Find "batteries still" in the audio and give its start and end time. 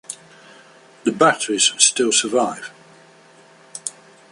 1.11-2.11